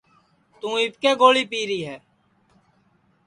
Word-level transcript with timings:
توں 0.59 0.75
اِٻکے 0.81 1.11
گوݪی 1.21 1.43
پیری 1.51 1.79
ہے 1.87 1.97